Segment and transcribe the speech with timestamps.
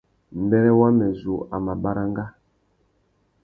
[0.41, 2.25] Mbêrê wamê zu a mà baranga.